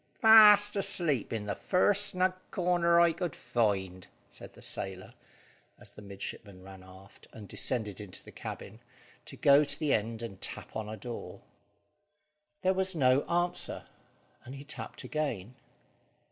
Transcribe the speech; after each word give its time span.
"Fast 0.19 0.75
asleep 0.75 1.31
in 1.31 1.45
the 1.45 1.53
first 1.53 2.07
snug 2.07 2.33
corner 2.49 2.99
I 2.99 3.13
could 3.13 3.35
find," 3.35 4.07
said 4.31 4.53
the 4.55 4.61
sailor, 4.63 5.13
as 5.77 5.91
the 5.91 6.01
midshipman 6.01 6.63
ran 6.63 6.81
aft, 6.81 7.27
and 7.31 7.47
descended 7.47 8.01
into 8.01 8.23
the 8.23 8.31
cabin, 8.31 8.79
to 9.25 9.37
go 9.37 9.63
to 9.63 9.77
the 9.79 9.93
end 9.93 10.23
and 10.23 10.41
tap 10.41 10.75
on 10.75 10.89
a 10.89 10.97
door. 10.97 11.43
There 12.63 12.73
was 12.73 12.95
no 12.95 13.21
answer, 13.29 13.85
and 14.43 14.55
he 14.55 14.63
tapped 14.63 15.03
again. 15.03 15.53